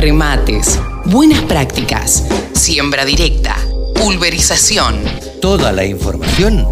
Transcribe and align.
remates, 0.00 0.78
buenas 1.04 1.42
prácticas, 1.42 2.24
siembra 2.54 3.04
directa, 3.04 3.54
pulverización. 3.94 4.96
Toda 5.42 5.72
la 5.72 5.84
información 5.84 6.66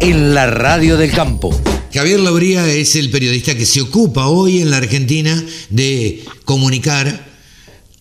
en 0.00 0.32
la 0.32 0.46
radio 0.46 0.96
del 0.96 1.10
campo. 1.10 1.60
Javier 1.92 2.20
Lauría 2.20 2.68
es 2.68 2.94
el 2.94 3.10
periodista 3.10 3.56
que 3.56 3.66
se 3.66 3.80
ocupa 3.80 4.28
hoy 4.28 4.60
en 4.60 4.70
la 4.70 4.76
Argentina 4.76 5.44
de 5.70 6.24
comunicar 6.44 7.26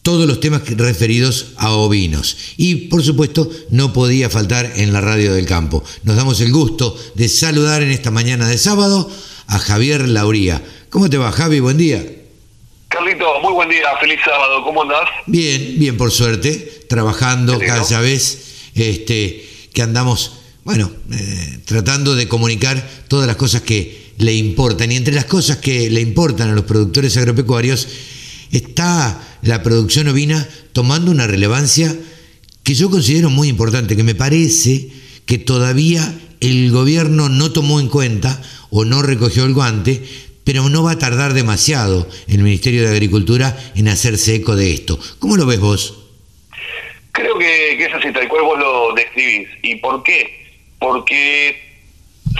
todos 0.04 0.28
los 0.28 0.40
temas 0.40 0.62
referidos 0.70 1.54
a 1.58 1.72
ovinos. 1.72 2.38
Y 2.56 2.76
por 2.88 3.02
supuesto 3.02 3.50
no 3.72 3.94
podía 3.94 4.30
faltar 4.30 4.74
en 4.76 4.94
la 4.94 5.02
radio 5.02 5.34
del 5.34 5.48
campo. 5.48 5.84
Nos 6.04 6.18
damos 6.18 6.40
el 6.40 6.52
gusto 6.52 6.96
de 7.16 7.30
saludar 7.30 7.82
en 7.82 7.90
esta 7.90 8.12
mañana 8.12 8.48
de 8.48 8.60
sábado 8.60 9.10
a 9.48 9.58
Javier 9.58 10.08
Lauría. 10.08 10.64
¿Cómo 10.92 11.10
te 11.10 11.18
va 11.18 11.32
Javi? 11.32 11.62
Buen 11.62 11.78
día. 11.78 12.17
Muy 13.42 13.54
buen 13.54 13.70
día, 13.70 13.86
feliz 14.00 14.20
sábado, 14.26 14.64
¿cómo 14.64 14.82
andás? 14.82 15.10
Bien, 15.28 15.76
bien 15.78 15.96
por 15.96 16.12
suerte, 16.12 16.86
trabajando 16.90 17.60
cada 17.60 18.02
vez 18.02 18.70
este, 18.74 19.48
que 19.74 19.82
andamos, 19.82 20.40
bueno, 20.64 20.92
eh, 21.12 21.60
tratando 21.66 22.16
de 22.16 22.28
comunicar 22.28 22.90
todas 23.08 23.28
las 23.28 23.36
cosas 23.36 23.62
que 23.62 24.14
le 24.18 24.34
importan. 24.34 24.92
Y 24.92 24.96
entre 24.96 25.14
las 25.14 25.26
cosas 25.26 25.58
que 25.58 25.90
le 25.90 26.02
importan 26.02 26.50
a 26.50 26.56
los 26.56 26.66
productores 26.66 27.16
agropecuarios 27.18 27.88
está 28.52 29.22
la 29.44 29.62
producción 29.62 30.08
ovina 30.08 30.48
tomando 30.74 31.12
una 31.12 31.28
relevancia 31.28 31.96
que 32.64 32.74
yo 32.74 32.90
considero 32.90 33.30
muy 33.30 33.50
importante, 33.50 33.96
que 33.96 34.04
me 34.04 34.16
parece 34.16 34.90
que 35.26 35.38
todavía 35.38 36.20
el 36.40 36.72
gobierno 36.72 37.30
no 37.30 37.52
tomó 37.52 37.80
en 37.80 37.90
cuenta 37.90 38.42
o 38.70 38.84
no 38.84 39.02
recogió 39.02 39.46
el 39.46 39.54
guante 39.54 40.04
pero 40.48 40.70
no 40.70 40.82
va 40.82 40.92
a 40.92 40.98
tardar 40.98 41.34
demasiado 41.34 42.08
el 42.30 42.38
Ministerio 42.38 42.84
de 42.84 42.88
Agricultura 42.88 43.54
en 43.76 43.90
hacerse 43.90 44.36
eco 44.36 44.56
de 44.56 44.72
esto. 44.72 44.98
¿Cómo 45.20 45.36
lo 45.36 45.46
ves 45.46 45.60
vos? 45.60 46.08
Creo 47.12 47.38
que, 47.38 47.74
es 47.74 47.94
así, 47.94 48.14
tal 48.14 48.30
cual 48.30 48.44
vos 48.44 48.58
lo 48.58 48.94
describís. 48.94 49.50
¿Y 49.62 49.76
por 49.76 50.02
qué? 50.04 50.48
Porque 50.80 51.84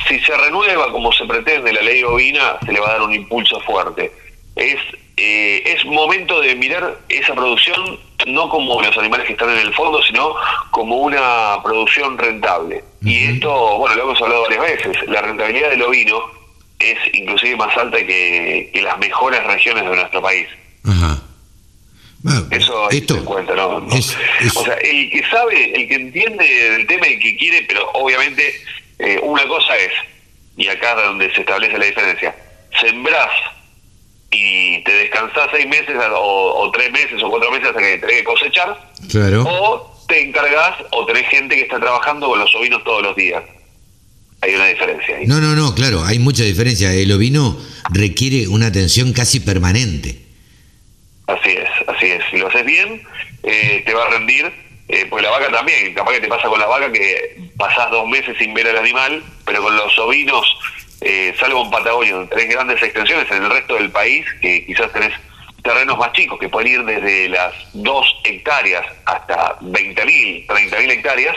si 0.08 0.22
se 0.22 0.38
renueva 0.38 0.90
como 0.94 1.12
se 1.12 1.26
pretende 1.26 1.74
la 1.74 1.82
ley 1.82 2.02
ovina, 2.04 2.58
se 2.66 2.72
le 2.72 2.80
va 2.80 2.92
a 2.92 2.94
dar 2.94 3.02
un 3.02 3.14
impulso 3.14 3.60
fuerte. 3.60 4.10
Es, 4.56 4.78
eh, 5.18 5.64
es 5.66 5.84
momento 5.84 6.40
de 6.40 6.56
mirar 6.56 7.02
esa 7.10 7.36
producción 7.36 8.00
no 8.26 8.48
como 8.48 8.82
los 8.82 8.98
animales 8.98 9.28
que 9.28 9.34
están 9.34 9.50
en 9.50 9.68
el 9.68 9.74
fondo, 9.74 10.02
sino 10.04 10.34
como 10.72 10.96
una 10.96 11.58
producción 11.62 12.18
rentable. 12.18 12.86
Y 13.02 13.26
esto, 13.26 13.80
bueno, 13.80 13.98
lo 13.98 14.04
hemos 14.04 14.22
hablado 14.22 14.44
varias 14.44 14.62
veces, 14.62 15.10
la 15.10 15.22
rentabilidad 15.24 15.72
del 15.72 15.82
ovino 15.82 16.37
es 16.80 16.98
inclusive 17.14 17.56
más 17.56 17.76
alta 17.78 17.98
que, 17.98 18.70
las 18.82 18.98
mejores 19.00 19.44
regiones 19.44 19.84
de 19.84 19.96
nuestro 19.96 20.22
país. 20.22 20.48
Ajá. 20.86 21.22
Eso 22.52 22.90
esto 22.90 23.16
se 23.16 23.24
cuenta, 23.24 23.56
¿no? 23.56 23.78
O 23.78 24.02
sea, 24.02 24.74
el 24.82 25.10
que 25.10 25.24
sabe, 25.30 25.74
el 25.76 25.88
que 25.88 25.96
entiende 25.96 26.46
del 26.72 26.88
tema 26.88 27.08
y 27.08 27.20
que 27.20 27.38
quiere, 27.38 27.64
pero 27.68 27.90
obviamente 27.94 28.54
eh, 29.00 29.20
una 29.22 29.48
cosa 29.48 29.78
es, 29.78 29.94
y 30.58 30.68
acá 30.68 30.92
es 30.92 31.06
donde 31.06 31.34
se 31.34 31.42
establece 31.42 31.78
la 31.78 31.86
diferencia, 31.86 32.36
sembrás 32.82 33.32
y 34.32 34.84
te 34.84 34.92
descansás 34.92 35.48
seis 35.54 35.68
meses 35.68 35.96
o, 36.12 36.70
tres 36.74 36.92
meses 36.92 37.24
o 37.24 37.30
cuatro 37.30 37.50
meses 37.52 37.70
hasta 37.70 37.80
que 37.80 37.98
tenés 37.98 38.18
que 38.18 38.24
cosechar, 38.24 38.92
claro. 39.10 39.44
o 39.48 40.06
te 40.08 40.22
encargas 40.22 40.76
o 40.92 41.06
tenés 41.06 41.28
gente 41.30 41.56
que 41.56 41.62
está 41.62 41.80
trabajando 41.80 42.28
con 42.28 42.40
los 42.40 42.54
ovinos 42.56 42.84
todos 42.84 43.04
los 43.04 43.16
días 43.16 43.44
hay 44.42 44.56
una 44.56 44.66
diferencia 44.68 45.18
ahí. 45.18 45.26
No, 45.26 45.42
no, 45.42 45.56
no, 45.56 45.74
claro, 45.74 46.04
hay 46.04 46.20
mucha 46.20 46.44
diferencia. 46.44 46.94
El 46.94 47.12
ovino 47.12 47.58
requiere 47.92 48.48
una 48.48 48.68
atención 48.68 49.14
casi 49.14 49.40
permanente. 49.40 50.20
Así 51.28 51.52
es, 51.52 51.70
así 51.88 52.06
es. 52.08 52.24
Si 52.32 52.38
lo 52.38 52.48
haces 52.48 52.66
bien, 52.66 53.02
eh, 53.44 53.84
te 53.86 53.94
va 53.94 54.06
a 54.06 54.10
rendir. 54.10 54.52
Eh, 54.90 55.06
pues 55.10 55.22
la 55.22 55.32
vaca 55.32 55.52
también, 55.52 55.94
capaz 55.94 56.14
que 56.14 56.22
te 56.22 56.28
pasa 56.30 56.48
con 56.48 56.60
la 56.62 56.66
vaca 56.66 56.90
que 56.90 57.50
pasás 57.58 57.92
dos 57.92 58.08
meses 58.08 58.38
sin 58.38 58.54
ver 58.54 58.68
al 58.70 58.78
animal, 58.78 59.22
pero 59.46 59.62
con 59.62 59.76
los 59.76 60.00
ovinos, 60.00 60.46
eh, 61.02 61.36
salvo 61.38 61.66
en 61.66 61.72
Patagonia, 61.72 62.26
tenés 62.30 62.50
grandes 62.50 62.82
extensiones, 62.82 63.30
en 63.30 63.44
el 63.44 63.50
resto 63.50 63.76
del 63.76 63.92
país, 63.92 64.26
que 64.42 64.66
quizás 64.66 64.90
tenés 64.94 65.12
terrenos 65.62 65.98
más 65.98 66.14
chicos, 66.14 66.40
que 66.40 66.48
pueden 66.48 66.72
ir 66.72 66.86
desde 66.86 67.28
las 67.28 67.54
dos 67.74 68.06
hectáreas 68.24 68.86
hasta 69.06 69.60
20.000, 69.60 70.48
30.000 70.48 70.92
hectáreas, 70.92 71.36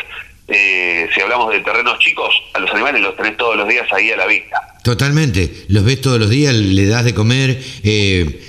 eh, 0.51 1.09
si 1.15 1.21
hablamos 1.21 1.53
de 1.53 1.61
terrenos 1.61 1.99
chicos, 1.99 2.35
a 2.55 2.59
los 2.59 2.71
animales 2.73 3.01
los 3.01 3.17
tenés 3.17 3.37
todos 3.37 3.57
los 3.57 3.69
días 3.69 3.87
ahí 3.93 4.11
a 4.11 4.17
la 4.17 4.27
vista. 4.27 4.61
Totalmente, 4.83 5.65
los 5.69 5.85
ves 5.85 6.01
todos 6.01 6.19
los 6.19 6.29
días, 6.29 6.55
le 6.55 6.87
das 6.87 7.05
de 7.05 7.15
comer, 7.15 7.63
eh, 7.83 8.41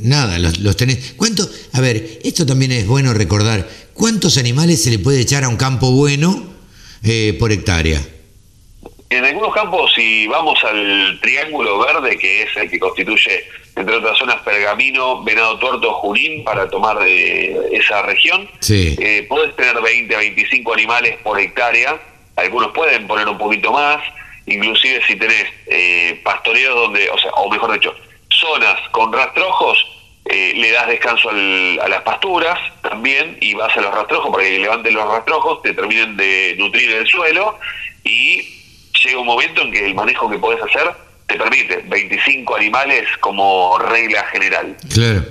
nada, 0.00 0.38
los, 0.38 0.76
tenés. 0.76 1.14
¿Cuánto? 1.16 1.48
A 1.72 1.80
ver, 1.80 2.20
esto 2.24 2.46
también 2.46 2.72
es 2.72 2.86
bueno 2.86 3.12
recordar, 3.14 3.68
¿cuántos 3.92 4.38
animales 4.38 4.82
se 4.82 4.90
le 4.90 4.98
puede 4.98 5.20
echar 5.20 5.44
a 5.44 5.48
un 5.48 5.56
campo 5.56 5.90
bueno 5.90 6.44
eh, 7.02 7.36
por 7.38 7.52
hectárea? 7.52 8.00
En 9.12 9.26
algunos 9.26 9.52
campos, 9.52 9.92
si 9.94 10.26
vamos 10.26 10.64
al 10.64 11.20
triángulo 11.20 11.80
verde, 11.80 12.16
que 12.16 12.44
es 12.44 12.56
el 12.56 12.70
que 12.70 12.78
constituye, 12.78 13.44
entre 13.76 13.96
otras 13.96 14.16
zonas, 14.16 14.36
Pergamino, 14.36 15.22
Venado 15.22 15.58
Tuerto, 15.58 15.92
Junín, 15.92 16.42
para 16.44 16.66
tomar 16.70 16.98
de 16.98 17.68
esa 17.72 18.00
región, 18.04 18.48
eh, 18.70 19.26
puedes 19.28 19.54
tener 19.54 19.82
20 19.82 20.14
a 20.14 20.18
25 20.18 20.72
animales 20.72 21.18
por 21.22 21.38
hectárea. 21.38 22.00
Algunos 22.36 22.72
pueden 22.72 23.06
poner 23.06 23.28
un 23.28 23.36
poquito 23.36 23.70
más, 23.70 24.02
inclusive 24.46 25.02
si 25.06 25.16
tenés 25.16 25.44
eh, 25.66 26.18
pastoreos 26.24 26.74
donde, 26.74 27.10
o 27.10 27.18
sea, 27.18 27.32
o 27.32 27.50
mejor 27.50 27.70
dicho, 27.74 27.94
zonas 28.30 28.80
con 28.92 29.12
rastrojos, 29.12 29.78
eh, 30.24 30.54
le 30.56 30.70
das 30.70 30.86
descanso 30.86 31.28
a 31.28 31.88
las 31.88 32.00
pasturas 32.00 32.58
también 32.80 33.36
y 33.42 33.52
vas 33.52 33.76
a 33.76 33.82
los 33.82 33.94
rastrojos 33.94 34.30
para 34.30 34.44
que 34.44 34.58
levanten 34.58 34.94
los 34.94 35.06
rastrojos, 35.06 35.60
te 35.60 35.74
terminen 35.74 36.16
de 36.16 36.54
nutrir 36.58 36.90
el 36.92 37.06
suelo 37.06 37.58
y 38.04 38.61
llega 39.04 39.20
un 39.20 39.26
momento 39.26 39.62
en 39.62 39.72
que 39.72 39.86
el 39.86 39.94
manejo 39.94 40.30
que 40.30 40.38
podés 40.38 40.60
hacer 40.62 40.90
te 41.26 41.36
permite 41.36 41.84
25 41.88 42.56
animales 42.56 43.04
como 43.20 43.78
regla 43.78 44.24
general. 44.32 44.76
Claro, 44.92 45.24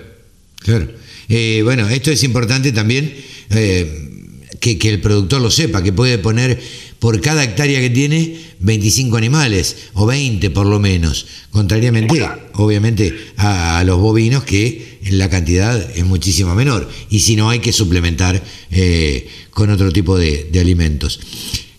claro. 0.59 0.87
Eh, 1.29 1.61
bueno, 1.63 1.87
esto 1.87 2.11
es 2.11 2.23
importante 2.23 2.71
también 2.71 3.15
eh, 3.49 4.37
que, 4.59 4.77
el 4.89 4.99
productor 4.99 5.41
lo 5.41 5.49
sepa, 5.51 5.83
que 5.83 5.93
puede 5.93 6.17
poner 6.17 6.61
por 6.99 7.19
cada 7.21 7.43
hectárea 7.43 7.79
que 7.79 7.89
tiene 7.89 8.37
25 8.59 9.17
animales, 9.17 9.89
o 9.93 10.05
20 10.05 10.49
por 10.51 10.67
lo 10.67 10.79
menos, 10.79 11.25
contrariamente, 11.49 12.21
obviamente, 12.53 13.13
a, 13.38 13.83
los 13.85 13.97
bovinos, 13.97 14.43
que 14.43 14.99
la 15.09 15.29
cantidad 15.29 15.89
es 15.97 16.05
muchísimo 16.05 16.53
menor, 16.53 16.89
y 17.09 17.21
si 17.21 17.35
no 17.35 17.49
hay 17.49 17.59
que 17.59 17.71
suplementar 17.71 18.41
eh, 18.71 19.27
con 19.49 19.71
otro 19.71 19.91
tipo 19.91 20.17
de, 20.17 20.49
de 20.51 20.59
alimentos. 20.59 21.19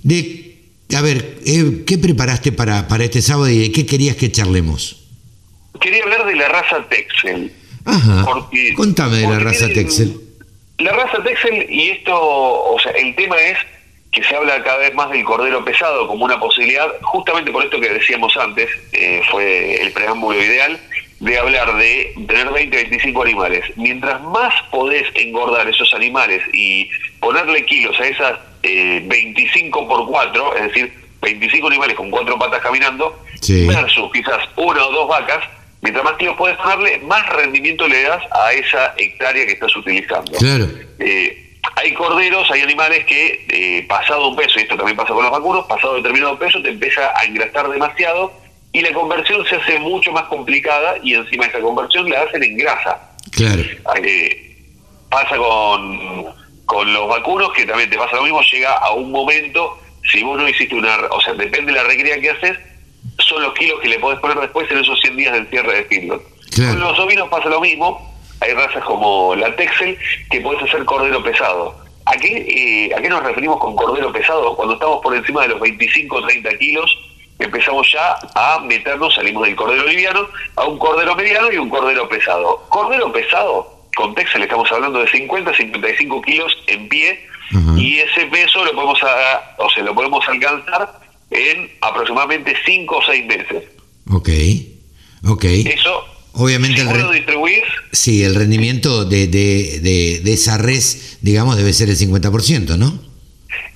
De 0.03 0.42
a 0.95 1.01
ver, 1.01 1.39
eh, 1.47 1.85
¿qué 1.87 1.99
preparaste 1.99 2.53
para, 2.53 2.89
para 2.89 3.05
este 3.05 3.23
sábado 3.23 3.49
y 3.49 3.59
de 3.59 3.73
qué 3.73 3.87
querías 3.87 4.17
que 4.17 4.31
charlemos? 4.31 5.09
Quería 5.81 6.03
hablar 6.03 6.27
de 6.27 6.37
la 6.37 6.49
raza 6.49 6.87
Texel. 6.89 7.53
Ajá. 7.85 8.27
Contame 8.77 9.17
de 9.17 9.29
la 9.29 9.39
raza 9.39 9.69
Texel. 9.69 10.21
La 10.79 10.93
raza 10.93 11.23
Texel, 11.23 11.67
y 11.71 11.91
esto, 11.91 12.15
o 12.15 12.79
sea, 12.81 12.93
el 12.93 13.15
tema 13.15 13.37
es 13.37 13.59
que 14.11 14.23
se 14.23 14.37
habla 14.37 14.63
cada 14.63 14.79
vez 14.79 14.95
más 14.95 15.11
del 15.11 15.25
cordero 15.25 15.65
pesado 15.65 16.07
como 16.07 16.25
una 16.25 16.39
posibilidad, 16.39 16.87
justamente 17.03 17.51
por 17.51 17.65
esto 17.65 17.81
que 17.81 17.89
decíamos 17.89 18.37
antes, 18.37 18.69
eh, 18.93 19.23
fue 19.31 19.83
el 19.83 19.93
preámbulo 19.93 20.43
ideal, 20.43 20.79
de 21.21 21.39
hablar 21.39 21.77
de 21.77 22.15
tener 22.27 22.51
20, 22.51 22.77
25 22.77 23.23
animales. 23.23 23.65
Mientras 23.77 24.21
más 24.23 24.53
podés 24.71 25.07
engordar 25.15 25.69
esos 25.69 25.95
animales 25.95 26.43
y 26.53 26.91
ponerle 27.21 27.65
kilos 27.65 27.99
a 28.01 28.07
esas 28.07 28.39
25 28.63 29.81
eh, 29.81 29.87
por 29.89 30.07
4, 30.07 30.57
es 30.57 30.63
decir, 30.65 31.03
25 31.23 31.69
animales 31.69 31.97
con 31.97 32.11
cuatro 32.11 32.39
patas 32.39 32.61
caminando, 32.61 33.19
versus 33.41 34.11
quizás 34.13 34.49
una 34.57 34.87
o 34.87 34.93
dos 34.93 35.09
vacas, 35.09 35.45
mientras 35.81 36.05
más 36.05 36.15
kilos 36.15 36.37
puedes 36.37 36.57
ponerle, 36.59 36.99
más 36.99 37.27
rendimiento 37.31 37.87
le 37.87 38.03
das 38.03 38.23
a 38.33 38.53
esa 38.53 38.95
hectárea 38.97 39.47
que 39.47 39.53
estás 39.53 39.75
utilizando. 39.77 40.33
Claro. 40.33 40.69
Eh, 40.99 41.59
hay 41.77 41.95
corderos, 41.95 42.51
hay 42.51 42.61
animales 42.63 43.05
que 43.05 43.47
eh, 43.49 43.87
pasado 43.89 44.29
un 44.29 44.37
peso, 44.37 44.59
y 44.59 44.63
esto 44.63 44.77
también 44.77 44.97
pasa 44.97 45.15
con 45.15 45.23
los 45.23 45.33
vacunos, 45.33 45.65
pasado 45.67 45.95
determinado 45.95 46.39
peso 46.39 46.61
te 46.61 46.71
empieza 46.71 47.13
a 47.17 47.25
engrasar 47.25 47.69
demasiado 47.69 48.33
y 48.73 48.81
la 48.81 48.93
conversión 48.93 49.47
se 49.47 49.57
hace 49.57 49.79
mucho 49.79 50.11
más 50.13 50.25
complicada 50.25 50.97
y 51.03 51.15
encima 51.15 51.47
esa 51.47 51.61
conversión 51.61 52.09
la 52.11 52.23
hacen 52.23 52.43
en 52.43 52.57
grasa. 52.57 53.11
Claro. 53.31 53.63
pasa 55.09 55.37
con 55.37 56.42
con 56.73 56.91
los 56.91 57.07
vacunos, 57.07 57.53
que 57.53 57.67
también 57.67 57.91
te 57.91 57.99
pasa 57.99 58.17
lo 58.17 58.23
mismo, 58.23 58.41
llega 58.51 58.73
a 58.73 58.93
un 58.93 59.13
momento, 59.13 59.79
si 60.11 60.23
vos 60.23 60.39
no 60.39 60.49
hiciste 60.49 60.75
una, 60.75 60.97
o 61.11 61.21
sea, 61.21 61.35
depende 61.35 61.71
de 61.71 61.79
la 61.79 61.85
recría 61.85 62.19
que 62.19 62.31
haces, 62.31 62.59
son 63.19 63.43
los 63.43 63.53
kilos 63.53 63.79
que 63.81 63.89
le 63.89 63.99
podés 63.99 64.19
poner 64.21 64.39
después 64.41 64.71
en 64.71 64.79
esos 64.79 64.99
100 65.03 65.17
días 65.19 65.33
del 65.35 65.49
cierre 65.49 65.75
de 65.75 65.85
feedlot. 65.85 66.23
Con 66.57 66.81
los 66.81 66.99
ovinos 66.99 67.29
pasa 67.29 67.51
lo 67.51 67.61
mismo, 67.61 68.11
hay 68.41 68.55
razas 68.55 68.83
como 68.85 69.35
la 69.35 69.55
Texel 69.55 69.99
que 70.31 70.41
podés 70.41 70.63
hacer 70.63 70.83
cordero 70.87 71.23
pesado. 71.23 71.77
¿A 72.07 72.13
qué, 72.13 72.89
eh, 72.89 72.95
¿A 72.97 73.03
qué 73.03 73.09
nos 73.11 73.23
referimos 73.23 73.59
con 73.59 73.77
cordero 73.77 74.11
pesado? 74.11 74.57
Cuando 74.57 74.75
estamos 74.75 75.01
por 75.03 75.15
encima 75.15 75.43
de 75.43 75.49
los 75.49 75.61
25 75.61 76.17
o 76.17 76.23
30 76.23 76.57
kilos, 76.57 76.99
empezamos 77.39 77.93
ya 77.93 78.17
a 78.35 78.61
meternos, 78.61 79.15
salimos 79.15 79.45
del 79.45 79.57
cordero 79.57 79.87
liviano 79.87 80.27
a 80.57 80.65
un 80.65 80.79
cordero 80.79 81.15
mediano 81.15 81.53
y 81.53 81.59
un 81.59 81.69
cordero 81.69 82.09
pesado. 82.09 82.65
Cordero 82.71 83.13
pesado 83.13 83.72
con 83.97 84.15
Texel 84.15 84.43
estamos 84.43 84.71
hablando 84.73 85.01
de 85.01 85.09
50 85.09 85.55
55 85.55 86.23
kilos 86.23 86.57
en 86.67 86.89
pie 86.89 87.27
y 87.77 87.99
ese 87.99 88.27
peso 88.27 88.65
lo 88.65 88.73
podemos 88.73 88.99
o 89.59 89.71
sea, 89.71 89.85
lo 89.85 89.95
podemos 89.95 90.27
alcanzar 90.27 91.01
en 91.31 91.71
aproximadamente 91.81 92.55
5 92.65 92.97
o 92.97 93.03
6 93.03 93.27
meses. 93.27 93.65
Ok, 94.11 94.29
ok. 95.25 95.45
Eso, 95.45 96.05
Obviamente 96.35 96.83
si 96.83 96.89
el, 96.89 96.99
lo 96.99 97.11
distribuís, 97.11 97.63
sí, 97.93 98.25
el 98.25 98.35
rendimiento 98.35 99.05
de, 99.05 99.27
de, 99.27 99.81
de, 99.81 100.21
de, 100.21 100.33
esa 100.33 100.57
res, 100.57 101.19
digamos, 101.21 101.57
debe 101.57 101.73
ser 101.75 101.91
el 101.91 101.97
50%, 101.97 102.79
¿no? 102.79 102.99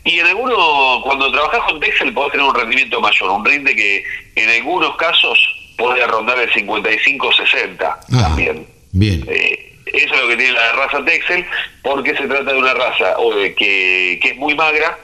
Y 0.04 0.20
en 0.20 0.26
algunos, 0.26 1.02
cuando 1.02 1.30
trabajas 1.32 1.60
con 1.68 1.80
Texel 1.80 2.14
podés 2.14 2.32
tener 2.32 2.46
un 2.46 2.54
rendimiento 2.54 3.00
mayor, 3.00 3.30
un 3.30 3.44
rinde 3.44 3.74
que 3.74 4.04
en 4.36 4.48
algunos 4.48 4.96
casos 4.96 5.38
puede 5.76 6.06
rondar 6.06 6.38
el 6.38 6.50
55-60 6.50 7.98
también. 8.08 8.66
Bien. 8.92 9.24
Eh, 9.28 9.75
eso 9.86 10.14
es 10.14 10.20
lo 10.20 10.28
que 10.28 10.36
tiene 10.36 10.52
la 10.52 10.72
raza 10.72 11.04
Texel, 11.04 11.46
porque 11.82 12.16
se 12.16 12.26
trata 12.26 12.52
de 12.52 12.58
una 12.58 12.74
raza 12.74 13.14
que, 13.56 14.18
que 14.20 14.28
es 14.28 14.36
muy 14.36 14.54
magra, 14.54 14.98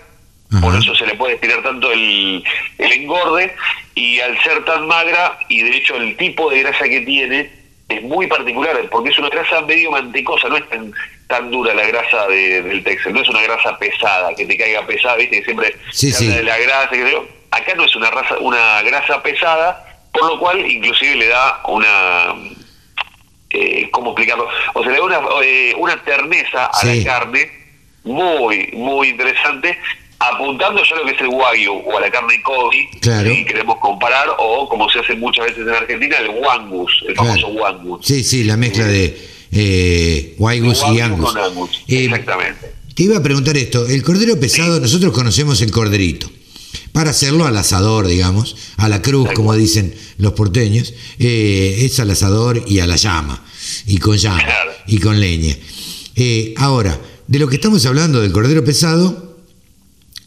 por 0.61 0.77
eso 0.77 0.95
se 0.95 1.07
le 1.07 1.15
puede 1.15 1.35
estirar 1.35 1.63
tanto 1.63 1.91
el, 1.91 2.45
el 2.77 2.93
engorde, 2.93 3.55
y 3.95 4.21
al 4.21 4.39
ser 4.43 4.65
tan 4.65 4.87
magra, 4.87 5.39
y 5.49 5.63
de 5.63 5.77
hecho 5.77 5.97
el 5.97 6.15
tipo 6.17 6.51
de 6.51 6.63
grasa 6.63 6.85
que 6.85 7.01
tiene, 7.01 7.51
es 7.89 8.03
muy 8.03 8.27
particular, 8.27 8.77
porque 8.91 9.11
es 9.11 9.19
una 9.19 9.29
grasa 9.29 9.63
medio 9.63 9.91
mantecosa, 9.91 10.49
no 10.49 10.57
es 10.57 10.69
tan, 10.69 10.93
tan 11.27 11.51
dura 11.51 11.75
la 11.75 11.87
grasa 11.87 12.27
del 12.27 12.83
Texel, 12.85 13.15
no 13.15 13.23
es 13.23 13.29
una 13.29 13.43
grasa 13.43 13.79
pesada, 13.79 14.35
que 14.35 14.45
te 14.45 14.57
caiga 14.57 14.87
pesada, 14.87 15.17
viste 15.17 15.39
que 15.39 15.45
siempre 15.45 15.77
sí, 15.91 16.13
sí. 16.13 16.29
de 16.29 16.43
la 16.43 16.59
grasa, 16.59 16.91
que 16.91 17.23
acá 17.51 17.75
no 17.75 17.85
es 17.85 17.97
una 17.97 18.11
raza, 18.11 18.39
una 18.39 18.83
grasa 18.83 19.23
pesada, 19.23 19.87
por 20.13 20.27
lo 20.27 20.39
cual 20.39 20.71
inclusive 20.71 21.17
le 21.17 21.29
da 21.29 21.61
una 21.67 22.35
eh, 23.53 23.89
¿cómo 23.91 24.11
explicarlo? 24.11 24.47
O 24.75 24.83
sea, 24.83 24.93
le 24.93 24.99
da 24.99 25.05
una, 25.05 25.21
eh, 25.45 25.75
una 25.79 26.03
terneza 26.05 26.67
a 26.67 26.81
Sí. 26.81 26.99
la 27.01 27.05
carne 27.05 27.51
muy, 28.05 28.69
muy 28.73 29.09
interesante, 29.09 29.79
apuntando 30.19 30.83
ya 30.85 30.95
a 30.95 30.99
lo 31.01 31.05
que 31.07 31.13
es 31.13 31.21
el 31.21 31.29
wagyu 31.29 31.73
o 31.85 31.99
a 31.99 32.01
la 32.01 32.11
carne 32.11 32.41
Kobe, 32.43 32.89
Claro. 33.01 33.31
si 33.35 33.45
queremos 33.45 33.79
comparar, 33.79 34.29
o 34.39 34.69
como 34.69 34.89
se 34.89 35.01
hace 35.01 35.15
muchas 35.15 35.47
veces 35.47 35.67
en 35.67 35.75
Argentina, 35.75 36.17
el 36.19 36.29
wangus, 36.31 37.05
el 37.09 37.15
famoso 37.17 37.49
Claro. 37.51 37.53
wangus. 37.63 38.07
Sí, 38.07 38.23
sí, 38.25 38.45
la 38.45 38.57
mezcla 38.57 38.87
de 38.87 39.17
eh, 39.55 40.35
Wagyu 40.39 40.73
y 40.95 41.01
Angus. 41.01 41.33
con 41.33 41.39
Angus, 41.43 41.85
Eh, 41.89 42.05
exactamente. 42.05 42.73
Te 42.95 43.03
iba 43.03 43.17
a 43.19 43.23
preguntar 43.23 43.57
esto, 43.57 43.87
el 43.87 44.03
cordero 44.03 44.39
pesado, 44.41 44.81
nosotros 44.81 45.13
conocemos 45.13 45.61
el 45.63 45.71
corderito. 45.71 46.31
Para 46.93 47.11
hacerlo 47.11 47.47
al 47.47 47.57
asador, 47.57 48.07
digamos, 48.07 48.55
a 48.77 48.89
la 48.89 49.01
cruz, 49.01 49.31
como 49.35 49.55
dicen 49.55 49.95
los 50.19 50.35
porteños, 50.35 50.93
eh, 51.19 51.79
es 51.81 51.99
al 52.01 52.11
asador 52.11 52.63
y 52.67 52.81
a 52.81 52.87
la 52.87 52.97
llama, 52.97 53.43
y 53.87 53.97
con 53.97 54.19
llama, 54.19 54.45
y 54.87 54.99
con 54.99 55.19
leña. 55.19 55.57
Eh, 56.17 56.53
ahora, 56.59 57.01
de 57.27 57.39
lo 57.39 57.49
que 57.49 57.55
estamos 57.55 57.87
hablando 57.87 58.21
del 58.21 58.33
cordero 58.33 58.63
pesado, 58.63 59.39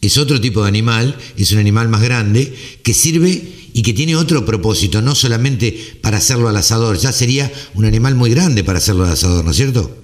es 0.00 0.18
otro 0.18 0.40
tipo 0.40 0.62
de 0.62 0.68
animal, 0.68 1.16
es 1.36 1.52
un 1.52 1.58
animal 1.58 1.88
más 1.88 2.02
grande, 2.02 2.52
que 2.82 2.94
sirve 2.94 3.42
y 3.72 3.82
que 3.82 3.92
tiene 3.92 4.16
otro 4.16 4.44
propósito, 4.44 5.02
no 5.02 5.14
solamente 5.14 5.98
para 6.02 6.16
hacerlo 6.16 6.48
al 6.48 6.56
asador, 6.56 6.96
ya 6.96 7.12
sería 7.12 7.50
un 7.74 7.84
animal 7.84 8.16
muy 8.16 8.30
grande 8.30 8.64
para 8.64 8.78
hacerlo 8.78 9.04
al 9.04 9.12
asador, 9.12 9.44
¿no 9.44 9.52
es 9.52 9.56
cierto? 9.56 9.96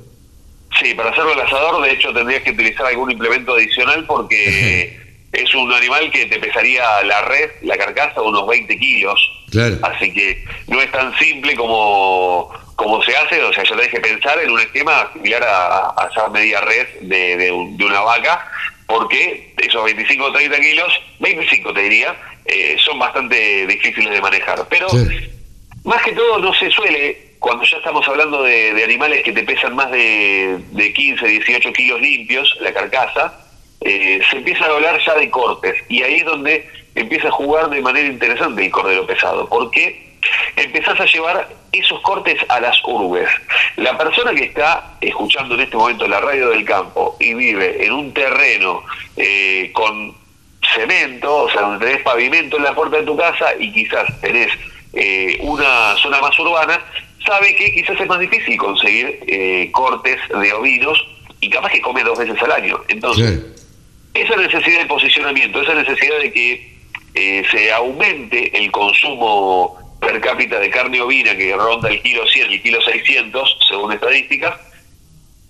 Sí, 0.81 0.95
para 0.95 1.11
hacerlo 1.11 1.33
al 1.33 1.41
asador, 1.41 1.83
de 1.83 1.93
hecho, 1.93 2.13
tendrías 2.13 2.43
que 2.43 2.53
utilizar 2.53 2.87
algún 2.87 3.11
implemento 3.11 3.55
adicional 3.55 4.07
porque 4.07 5.01
es 5.33 5.55
un 5.55 5.73
animal 5.73 6.11
que 6.11 6.27
te 6.27 6.39
pesaría 6.39 7.03
la 7.05 7.23
red, 7.23 7.51
la 7.63 7.77
carcasa, 7.79 8.21
unos 8.23 8.47
20 8.47 8.77
kilos. 8.79 9.21
Claro. 9.51 9.77
Así 9.83 10.13
que 10.13 10.45
no 10.69 10.81
es 10.81 10.91
tan 10.93 11.17
simple 11.19 11.55
como, 11.55 12.51
como 12.77 13.03
se 13.03 13.17
hace, 13.17 13.43
o 13.43 13.53
sea, 13.53 13.65
ya 13.65 13.71
tenés 13.77 13.89
que 13.91 14.01
pensar 14.01 14.39
en 14.41 14.51
un 14.51 14.61
esquema 14.61 15.09
similar 15.13 15.43
a, 15.43 15.67
a 15.89 16.09
hacer 16.11 16.31
media 16.31 16.61
red 16.61 16.87
de, 17.03 17.37
de 17.37 17.53
un- 17.53 17.77
de 17.77 17.85
una 17.85 18.01
vaca, 18.01 18.47
porque 18.87 19.55
esos 19.59 19.83
25 19.85 20.25
o 20.25 20.33
30 20.33 20.61
kilos, 20.61 20.93
25 21.21 21.73
te 21.73 21.81
diría, 21.83 22.15
eh, 22.45 22.77
son 22.85 22.99
bastante 22.99 23.67
difíciles 23.67 24.11
de 24.13 24.21
manejar. 24.21 24.67
Pero 24.69 24.89
más 25.85 26.03
que 26.03 26.13
todo 26.13 26.39
no 26.39 26.53
se 26.55 26.71
suele, 26.71 27.33
cuando 27.39 27.65
ya 27.65 27.77
estamos 27.79 28.07
hablando 28.07 28.43
de, 28.43 28.73
de 28.75 28.85
animales 28.85 29.23
que 29.23 29.33
te 29.33 29.43
pesan 29.45 29.75
más 29.75 29.91
de, 29.91 30.59
de 30.73 30.93
15, 30.93 31.27
18 31.27 31.73
kilos 31.73 32.01
limpios, 32.01 32.57
la 32.61 32.73
carcasa, 32.73 33.39
eh, 33.85 34.21
se 34.31 34.37
empieza 34.37 34.65
a 34.65 34.71
hablar 34.71 35.01
ya 35.05 35.15
de 35.15 35.31
cortes. 35.31 35.75
Y 35.89 36.03
ahí 36.03 36.17
es 36.17 36.25
donde 36.25 36.69
empieza 36.95 37.29
a 37.29 37.33
jugar 37.33 37.71
de 37.71 37.81
manera 37.81 38.07
interesante 38.07 38.65
el 38.65 38.71
cordero 38.71 39.07
pesado, 39.07 39.49
porque 39.49 40.13
empezás 40.57 41.01
a 41.01 41.05
llevar 41.07 41.49
esos 41.73 42.01
cortes 42.01 42.39
a 42.49 42.61
las 42.61 42.77
urbes. 42.85 43.29
La 43.77 43.97
persona 43.97 44.33
que 44.35 44.45
está 44.45 44.97
escuchando 45.01 45.55
en 45.55 45.63
este 45.63 45.77
momento 45.77 46.07
la 46.07 46.21
radio 46.21 46.51
del 46.51 46.65
campo 46.65 47.17
y 47.19 47.35
vive 47.35 47.85
en 47.85 47.93
un 47.93 48.13
terreno 48.13 48.83
eh, 49.17 49.71
con 49.73 50.15
cemento, 50.75 51.45
o 51.45 51.51
sea, 51.51 51.63
donde 51.63 51.87
tenés 51.87 52.03
pavimento 52.03 52.57
en 52.57 52.65
la 52.65 52.75
puerta 52.75 52.99
de 52.99 53.05
tu 53.05 53.17
casa 53.17 53.55
y 53.59 53.73
quizás 53.73 54.21
tenés 54.21 54.53
eh, 54.93 55.39
una 55.41 55.97
zona 55.97 56.21
más 56.21 56.39
urbana, 56.39 56.81
sabe 57.27 57.55
que 57.57 57.73
quizás 57.73 58.01
es 58.01 58.07
más 58.07 58.19
difícil 58.19 58.57
conseguir 58.59 59.21
eh, 59.27 59.71
cortes 59.73 60.19
de 60.29 60.53
ovinos 60.53 61.05
y 61.41 61.51
capaz 61.51 61.71
que 61.73 61.81
come 61.81 62.05
dos 62.05 62.19
veces 62.19 62.41
al 62.43 62.53
año. 62.53 62.81
Entonces, 62.89 63.41
Claro. 63.41 63.62
Esa 64.15 64.37
necesidad 64.37 64.81
de 64.81 64.87
posicionamiento, 64.87 65.63
esa 65.63 65.75
necesidad 65.75 66.19
de 66.19 66.33
que 66.33 66.73
eh, 67.15 67.45
se 67.51 67.73
aumente 67.73 68.57
el 68.57 68.71
consumo 68.71 69.79
per 70.01 70.21
cápita 70.21 70.59
de 70.59 70.71
carne 70.71 71.01
ovina 71.01 71.37
que 71.37 71.55
ronda 71.55 71.89
el 71.89 72.03
kilo 72.03 72.27
100, 72.27 72.51
el 72.51 72.63
kilo 72.63 72.83
600, 72.83 73.59
según 73.69 73.93
estadísticas, 73.93 74.55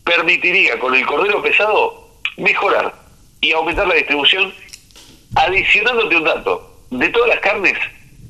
permitiría 0.04 0.78
con 0.78 0.94
el 0.94 1.06
cordero 1.06 1.42
pesado 1.42 2.18
mejorar 2.36 2.94
y 3.40 3.52
aumentar 3.52 3.86
la 3.86 3.94
distribución, 3.94 4.52
adicionándote 5.34 6.16
un 6.16 6.24
dato, 6.24 6.72
de 6.90 7.08
todas 7.08 7.28
las 7.28 7.40
carnes, 7.40 7.74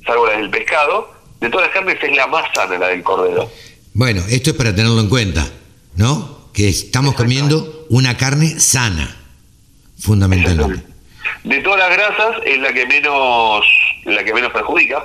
salvo 0.06 0.26
las 0.26 0.38
del 0.38 0.50
pescado, 0.50 1.12
de 1.40 1.50
todas 1.50 1.66
las 1.66 1.74
carnes 1.74 1.98
es 2.00 2.16
la 2.16 2.26
más 2.28 2.44
sana 2.54 2.78
la 2.78 2.88
del 2.88 3.02
cordero. 3.02 3.50
Bueno, 3.94 4.22
esto 4.28 4.50
es 4.50 4.56
para 4.56 4.74
tenerlo 4.74 5.00
en 5.00 5.08
cuenta, 5.08 5.50
¿no? 5.96 6.48
Que 6.54 6.68
estamos 6.68 7.14
comiendo 7.14 7.86
una 7.90 8.16
carne 8.16 8.60
sana, 8.60 9.21
fundamentalmente. 10.02 10.84
De 11.44 11.60
todas 11.60 11.78
las 11.78 11.96
grasas 11.96 12.36
es 12.44 12.58
la 12.58 12.72
que 12.72 12.86
menos 12.86 13.64
la 14.04 14.24
que 14.24 14.34
menos 14.34 14.52
perjudica. 14.52 15.04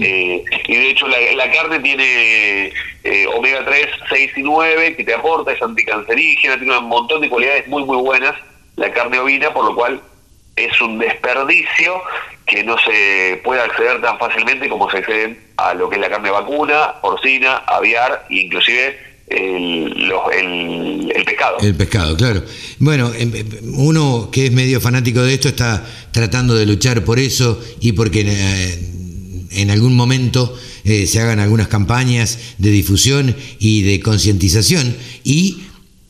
Eh, 0.00 0.44
y 0.66 0.76
de 0.76 0.90
hecho 0.90 1.06
la, 1.08 1.18
la 1.36 1.50
carne 1.50 1.78
tiene 1.80 2.72
eh, 3.04 3.26
omega 3.36 3.66
3, 3.66 3.86
6 4.08 4.30
y 4.36 4.42
9 4.42 4.96
que 4.96 5.04
te 5.04 5.12
aporta, 5.12 5.52
es 5.52 5.60
anticancerígena, 5.60 6.56
tiene 6.56 6.78
un 6.78 6.88
montón 6.88 7.20
de 7.20 7.28
cualidades 7.28 7.68
muy 7.68 7.84
muy 7.84 7.98
buenas 7.98 8.34
la 8.76 8.90
carne 8.92 9.18
ovina, 9.18 9.52
por 9.52 9.64
lo 9.64 9.74
cual 9.74 10.00
es 10.56 10.80
un 10.80 10.98
desperdicio 10.98 12.00
que 12.46 12.64
no 12.64 12.76
se 12.78 13.40
puede 13.44 13.60
acceder 13.60 14.00
tan 14.00 14.18
fácilmente 14.18 14.68
como 14.68 14.90
se 14.90 14.98
accede 14.98 15.38
a 15.56 15.74
lo 15.74 15.88
que 15.88 15.96
es 15.96 16.00
la 16.00 16.08
carne 16.08 16.30
vacuna, 16.30 16.94
porcina, 17.02 17.56
aviar 17.66 18.26
e 18.30 18.36
inclusive 18.36 19.07
el, 19.30 20.10
el, 20.38 21.12
el 21.14 21.24
pescado. 21.24 21.58
El 21.60 21.74
pescado, 21.74 22.16
claro. 22.16 22.44
Bueno, 22.78 23.12
em, 23.14 23.34
em, 23.34 23.46
uno 23.74 24.30
que 24.32 24.46
es 24.46 24.52
medio 24.52 24.80
fanático 24.80 25.22
de 25.22 25.34
esto 25.34 25.48
está 25.48 25.86
tratando 26.12 26.54
de 26.54 26.66
luchar 26.66 27.04
por 27.04 27.18
eso 27.18 27.60
y 27.80 27.92
porque 27.92 28.24
eh, 28.26 28.92
en 29.50 29.70
algún 29.70 29.94
momento 29.94 30.56
eh, 30.84 31.06
se 31.06 31.20
hagan 31.20 31.40
algunas 31.40 31.68
campañas 31.68 32.38
de 32.58 32.70
difusión 32.70 33.34
y 33.58 33.82
de 33.82 34.00
concientización 34.00 34.96
y 35.24 35.58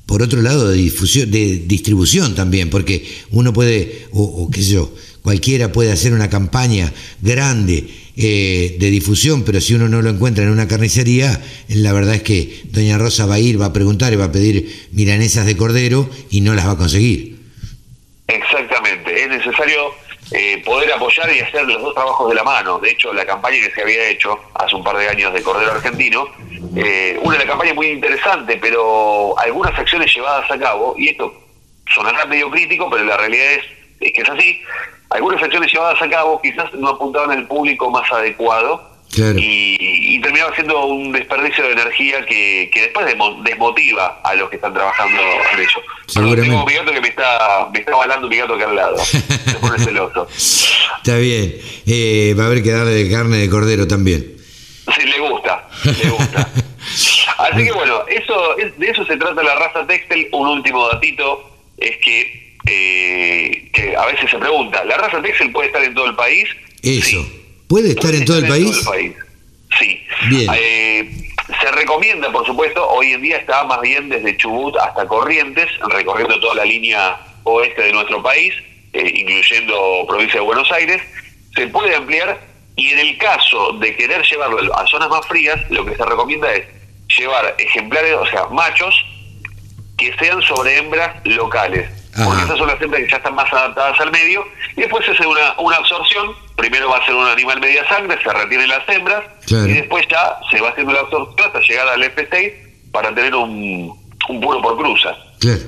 por 0.06 0.22
otro 0.22 0.40
lado 0.40 0.70
de 0.70 0.76
difusión, 0.76 1.30
de 1.30 1.64
distribución 1.66 2.34
también, 2.34 2.70
porque 2.70 3.06
uno 3.30 3.52
puede, 3.52 4.06
o, 4.12 4.22
o 4.22 4.50
qué 4.50 4.62
sé 4.62 4.72
yo, 4.72 4.94
cualquiera 5.28 5.70
puede 5.70 5.92
hacer 5.92 6.14
una 6.14 6.30
campaña 6.30 6.90
grande 7.20 7.84
eh, 8.16 8.76
de 8.80 8.90
difusión, 8.90 9.44
pero 9.44 9.60
si 9.60 9.74
uno 9.74 9.86
no 9.86 10.00
lo 10.00 10.08
encuentra 10.08 10.42
en 10.42 10.48
una 10.48 10.66
carnicería, 10.66 11.38
la 11.68 11.92
verdad 11.92 12.14
es 12.14 12.22
que 12.22 12.62
Doña 12.72 12.96
Rosa 12.96 13.26
va 13.26 13.34
a 13.34 13.38
ir, 13.38 13.60
va 13.60 13.66
a 13.66 13.72
preguntar 13.74 14.10
y 14.14 14.16
va 14.16 14.24
a 14.24 14.32
pedir 14.32 14.88
milanesas 14.92 15.44
de 15.44 15.54
cordero 15.54 16.08
y 16.30 16.40
no 16.40 16.54
las 16.54 16.66
va 16.66 16.70
a 16.70 16.76
conseguir. 16.78 17.36
Exactamente, 18.26 19.22
es 19.22 19.28
necesario 19.28 19.92
eh, 20.30 20.62
poder 20.64 20.90
apoyar 20.94 21.30
y 21.30 21.40
hacer 21.40 21.66
los 21.66 21.82
dos 21.82 21.94
trabajos 21.94 22.30
de 22.30 22.34
la 22.34 22.42
mano. 22.42 22.78
De 22.78 22.88
hecho, 22.88 23.12
la 23.12 23.26
campaña 23.26 23.58
que 23.60 23.70
se 23.74 23.82
había 23.82 24.08
hecho 24.08 24.34
hace 24.54 24.76
un 24.76 24.82
par 24.82 24.96
de 24.96 25.10
años 25.10 25.34
de 25.34 25.42
Cordero 25.42 25.72
Argentino, 25.72 26.26
eh, 26.74 27.18
una 27.20 27.36
de 27.36 27.44
la 27.44 27.50
campaña 27.50 27.74
muy 27.74 27.88
interesante, 27.88 28.56
pero 28.56 29.38
algunas 29.38 29.78
acciones 29.78 30.10
llevadas 30.10 30.50
a 30.50 30.58
cabo, 30.58 30.94
y 30.96 31.10
esto 31.10 31.30
sonará 31.94 32.24
medio 32.24 32.50
crítico, 32.50 32.88
pero 32.88 33.04
la 33.04 33.18
realidad 33.18 33.52
es, 33.52 33.64
es 34.00 34.12
que 34.14 34.22
es 34.22 34.28
así, 34.30 34.62
algunas 35.10 35.42
acciones 35.42 35.72
llevadas 35.72 36.00
a 36.02 36.08
cabo 36.08 36.40
quizás 36.42 36.72
no 36.74 36.88
apuntaban 36.90 37.30
al 37.30 37.46
público 37.46 37.90
más 37.90 38.10
adecuado 38.12 38.96
Claro. 39.10 39.38
y, 39.38 39.76
y 39.80 40.20
terminaba 40.20 40.54
siendo 40.54 40.84
un 40.84 41.12
desperdicio 41.12 41.64
de 41.64 41.72
energía 41.72 42.26
que, 42.26 42.68
que 42.70 42.82
después 42.82 43.06
desmotiva 43.42 44.20
a 44.22 44.34
los 44.34 44.50
que 44.50 44.56
están 44.56 44.74
trabajando 44.74 45.18
en 45.54 45.60
ello. 45.60 45.80
Seguramente. 46.06 46.50
tengo 46.50 46.66
mi 46.66 46.74
gato 46.74 46.92
que 46.92 47.00
me 47.00 47.08
está, 47.08 47.68
me 47.72 47.78
está 47.80 47.96
balando 47.96 48.28
mi 48.28 48.36
gato 48.36 48.54
acá 48.54 48.66
al 48.68 48.76
lado. 48.76 48.96
Se 49.04 49.54
pone 49.60 49.78
celoso. 49.78 50.28
Está 50.30 51.16
bien, 51.16 51.54
eh, 51.86 52.34
va 52.38 52.44
a 52.44 52.46
haber 52.48 52.62
que 52.62 52.70
darle 52.70 53.10
carne 53.10 53.38
de 53.38 53.48
cordero 53.48 53.88
también. 53.88 54.36
Sí, 54.94 55.06
le 55.06 55.18
gusta, 55.20 55.66
le 55.84 56.10
gusta. 56.10 56.48
Así 57.38 57.64
que 57.64 57.72
bueno, 57.72 58.02
eso 58.08 58.56
de 58.76 58.90
eso 58.90 59.06
se 59.06 59.16
trata 59.16 59.42
la 59.42 59.54
raza 59.54 59.86
textil. 59.86 60.28
Un 60.32 60.48
último 60.48 60.86
datito 60.88 61.50
es 61.78 61.96
que, 62.04 62.47
eh, 62.68 63.70
que 63.72 63.96
a 63.96 64.06
veces 64.06 64.30
se 64.30 64.38
pregunta, 64.38 64.84
¿la 64.84 64.96
raza 64.96 65.22
textil 65.22 65.50
puede 65.52 65.68
estar 65.68 65.82
en 65.82 65.94
todo 65.94 66.06
el 66.06 66.14
país? 66.14 66.48
Eso. 66.82 67.26
¿Puede 67.66 67.90
estar 67.90 68.14
en 68.14 68.24
todo 68.24 68.38
el 68.38 68.48
país? 68.48 68.84
Sí. 69.78 70.02
Eh, 70.30 71.10
se 71.60 71.70
recomienda, 71.72 72.30
por 72.30 72.44
supuesto, 72.46 72.86
hoy 72.88 73.12
en 73.12 73.22
día 73.22 73.38
está 73.38 73.64
más 73.64 73.80
bien 73.80 74.08
desde 74.08 74.36
Chubut 74.36 74.76
hasta 74.76 75.06
Corrientes, 75.06 75.66
recorriendo 75.88 76.38
toda 76.40 76.56
la 76.56 76.64
línea 76.64 77.18
oeste 77.44 77.82
de 77.82 77.92
nuestro 77.92 78.22
país, 78.22 78.52
eh, 78.92 79.12
incluyendo 79.14 80.04
provincia 80.06 80.40
de 80.40 80.46
Buenos 80.46 80.70
Aires. 80.72 81.00
Se 81.54 81.66
puede 81.68 81.94
ampliar 81.94 82.38
y 82.76 82.90
en 82.90 82.98
el 82.98 83.18
caso 83.18 83.72
de 83.74 83.96
querer 83.96 84.22
llevarlo 84.22 84.74
a 84.76 84.86
zonas 84.86 85.08
más 85.08 85.26
frías, 85.26 85.58
lo 85.70 85.84
que 85.84 85.96
se 85.96 86.04
recomienda 86.04 86.52
es 86.52 86.64
llevar 87.18 87.54
ejemplares, 87.58 88.14
o 88.14 88.26
sea, 88.26 88.46
machos, 88.46 88.94
que 89.96 90.14
sean 90.18 90.40
sobre 90.42 90.78
hembras 90.78 91.16
locales. 91.24 91.97
Porque 92.24 92.42
esas 92.42 92.58
son 92.58 92.66
las 92.66 92.80
hembras 92.80 93.02
que 93.02 93.10
ya 93.10 93.16
están 93.16 93.34
más 93.34 93.52
adaptadas 93.52 94.00
al 94.00 94.10
medio. 94.10 94.44
Y 94.76 94.82
después 94.82 95.04
se 95.04 95.12
hace 95.12 95.26
una, 95.26 95.54
una 95.58 95.76
absorción. 95.76 96.32
Primero 96.56 96.88
va 96.88 96.98
a 96.98 97.06
ser 97.06 97.14
un 97.14 97.26
animal 97.26 97.60
media 97.60 97.86
sangre, 97.88 98.18
se 98.22 98.32
retienen 98.32 98.68
las 98.68 98.88
hembras. 98.88 99.24
Y 99.50 99.72
después 99.72 100.04
ya 100.10 100.38
se 100.50 100.60
va 100.60 100.70
haciendo 100.70 100.92
la 100.92 101.00
absorción 101.00 101.46
hasta 101.46 101.60
llegar 101.60 101.88
al 101.88 102.02
F6 102.02 102.52
para 102.92 103.14
tener 103.14 103.34
un, 103.34 103.96
un 104.28 104.40
puro 104.40 104.60
por 104.60 104.76
cruza. 104.76 105.16
Claro. 105.38 105.62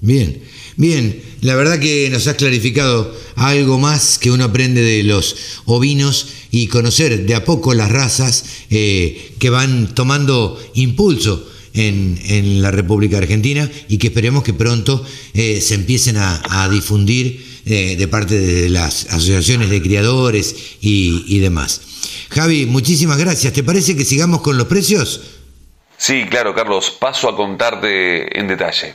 Bien. 0.00 0.42
Bien, 0.76 1.22
la 1.40 1.54
verdad 1.54 1.78
que 1.78 2.10
nos 2.10 2.26
has 2.26 2.34
clarificado 2.34 3.14
algo 3.36 3.78
más 3.78 4.18
que 4.18 4.32
uno 4.32 4.44
aprende 4.44 4.82
de 4.82 5.04
los 5.04 5.60
ovinos 5.66 6.28
y 6.50 6.66
conocer 6.66 7.26
de 7.26 7.34
a 7.34 7.44
poco 7.44 7.74
las 7.74 7.92
razas 7.92 8.44
eh, 8.70 9.34
que 9.38 9.50
van 9.50 9.94
tomando 9.94 10.60
impulso 10.74 11.48
en, 11.74 12.62
la 12.62 12.70
República 12.70 13.18
Argentina 13.18 13.68
y 13.88 13.98
que 13.98 14.08
esperemos 14.08 14.42
que 14.42 14.54
pronto 14.54 15.04
eh, 15.34 15.60
se 15.60 15.74
empiecen 15.74 16.16
a, 16.16 16.68
difundir 16.70 17.62
eh, 17.66 17.96
de 17.96 18.08
parte 18.08 18.38
de 18.38 18.68
las 18.68 19.06
asociaciones 19.06 19.70
de 19.70 19.82
criadores 19.82 20.54
y, 20.80 21.24
y 21.26 21.40
demás. 21.40 21.80
Javi, 22.30 22.66
muchísimas 22.66 23.18
gracias. 23.18 23.52
¿Te 23.52 23.62
parece 23.62 23.96
que 23.96 24.04
sigamos 24.04 24.40
con 24.40 24.56
los 24.56 24.66
precios? 24.66 25.20
Sí, 25.96 26.26
claro, 26.28 26.54
Carlos. 26.54 26.90
Paso 26.90 27.28
a 27.28 27.36
contarte 27.36 28.38
en 28.38 28.48
detalle. 28.48 28.94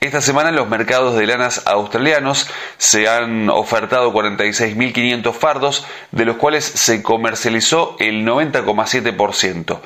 Esta 0.00 0.20
semana 0.20 0.50
en 0.50 0.54
los 0.54 0.68
mercados 0.68 1.16
de 1.16 1.26
lanas 1.26 1.62
australianos 1.66 2.48
se 2.76 3.08
han 3.08 3.50
ofertado 3.50 4.12
46.500 4.12 5.32
fardos, 5.32 5.86
de 6.12 6.24
los 6.24 6.36
cuales 6.36 6.64
se 6.64 7.02
comercializó 7.02 7.96
el 7.98 8.24
90,7%. 8.24 9.80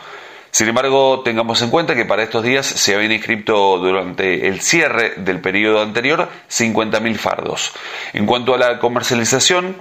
Sin 0.52 0.68
embargo, 0.68 1.22
tengamos 1.24 1.62
en 1.62 1.70
cuenta 1.70 1.94
que 1.94 2.04
para 2.04 2.22
estos 2.22 2.44
días 2.44 2.66
se 2.66 2.94
habían 2.94 3.10
inscrito 3.10 3.78
durante 3.78 4.48
el 4.48 4.60
cierre 4.60 5.14
del 5.16 5.40
periodo 5.40 5.80
anterior 5.80 6.28
50.000 6.50 7.16
fardos. 7.16 7.72
En 8.12 8.26
cuanto 8.26 8.54
a 8.54 8.58
la 8.58 8.78
comercialización, 8.78 9.74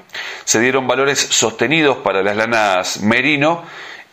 se 0.46 0.62
dieron 0.62 0.88
valores 0.88 1.20
sostenidos 1.20 1.98
para 1.98 2.24
las 2.24 2.38
lanas 2.38 3.02
merino 3.02 3.64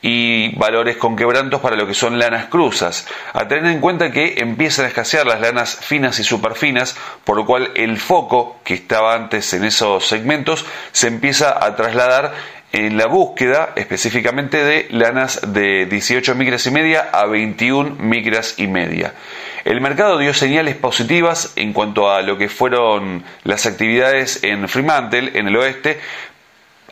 y 0.02 0.56
valores 0.56 0.96
con 0.96 1.14
quebrantos 1.14 1.60
para 1.60 1.76
lo 1.76 1.86
que 1.86 1.94
son 1.94 2.18
lanas 2.18 2.46
cruzas. 2.46 3.06
A 3.34 3.46
tener 3.46 3.70
en 3.70 3.80
cuenta 3.80 4.10
que 4.10 4.34
empiezan 4.38 4.84
a 4.84 4.88
escasear 4.88 5.26
las 5.26 5.40
lanas 5.40 5.76
finas 5.76 6.18
y 6.18 6.24
superfinas, 6.24 6.96
por 7.22 7.36
lo 7.36 7.46
cual 7.46 7.70
el 7.76 7.98
foco 7.98 8.58
que 8.64 8.74
estaba 8.74 9.14
antes 9.14 9.52
en 9.54 9.64
esos 9.64 10.08
segmentos 10.08 10.64
se 10.90 11.06
empieza 11.06 11.64
a 11.64 11.76
trasladar 11.76 12.32
en 12.72 12.96
la 12.96 13.06
búsqueda 13.06 13.72
específicamente 13.76 14.62
de 14.62 14.88
lanas 14.90 15.40
de 15.52 15.86
18 15.86 16.34
micras 16.34 16.66
y 16.66 16.70
media 16.70 17.08
a 17.12 17.26
21 17.26 17.96
micras 17.98 18.54
y 18.58 18.66
media. 18.66 19.14
El 19.64 19.80
mercado 19.80 20.18
dio 20.18 20.32
señales 20.34 20.76
positivas 20.76 21.52
en 21.56 21.72
cuanto 21.72 22.10
a 22.10 22.22
lo 22.22 22.38
que 22.38 22.48
fueron 22.48 23.24
las 23.44 23.66
actividades 23.66 24.42
en 24.42 24.68
Fremantle, 24.68 25.32
en 25.34 25.48
el 25.48 25.56
oeste, 25.56 26.00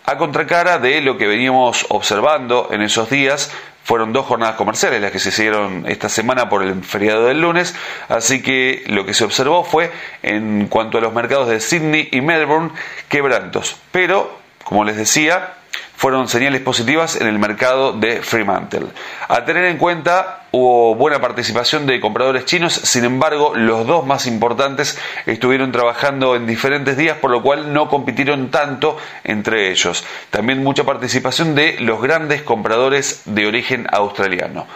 a 0.04 0.16
contracara 0.16 0.78
de 0.78 1.00
lo 1.00 1.18
que 1.18 1.26
veníamos 1.26 1.86
observando 1.88 2.68
en 2.70 2.82
esos 2.82 3.10
días. 3.10 3.52
Fueron 3.82 4.12
dos 4.12 4.26
jornadas 4.26 4.56
comerciales 4.56 5.00
las 5.00 5.12
que 5.12 5.18
se 5.18 5.28
hicieron 5.28 5.84
esta 5.86 6.08
semana 6.08 6.48
por 6.48 6.62
el 6.62 6.82
feriado 6.82 7.26
del 7.26 7.40
lunes, 7.40 7.74
así 8.08 8.42
que 8.42 8.82
lo 8.88 9.06
que 9.06 9.14
se 9.14 9.24
observó 9.24 9.62
fue, 9.62 9.92
en 10.22 10.66
cuanto 10.66 10.98
a 10.98 11.00
los 11.00 11.12
mercados 11.12 11.48
de 11.48 11.60
Sydney 11.60 12.08
y 12.10 12.20
Melbourne, 12.20 12.70
quebrantos. 13.08 13.76
Pero, 13.92 14.45
como 14.66 14.84
les 14.84 14.96
decía, 14.96 15.54
fueron 15.96 16.28
señales 16.28 16.60
positivas 16.60 17.20
en 17.20 17.28
el 17.28 17.38
mercado 17.38 17.92
de 17.92 18.20
Fremantle. 18.20 18.88
A 19.28 19.44
tener 19.44 19.64
en 19.66 19.78
cuenta, 19.78 20.46
hubo 20.50 20.96
buena 20.96 21.20
participación 21.20 21.86
de 21.86 22.00
compradores 22.00 22.46
chinos, 22.46 22.74
sin 22.74 23.04
embargo, 23.04 23.54
los 23.54 23.86
dos 23.86 24.04
más 24.04 24.26
importantes 24.26 24.98
estuvieron 25.24 25.70
trabajando 25.70 26.34
en 26.34 26.46
diferentes 26.46 26.96
días, 26.96 27.16
por 27.18 27.30
lo 27.30 27.42
cual 27.42 27.72
no 27.72 27.88
compitieron 27.88 28.50
tanto 28.50 28.98
entre 29.22 29.70
ellos. 29.70 30.04
También 30.30 30.64
mucha 30.64 30.82
participación 30.82 31.54
de 31.54 31.78
los 31.78 32.02
grandes 32.02 32.42
compradores 32.42 33.22
de 33.24 33.46
origen 33.46 33.86
australiano. 33.92 34.66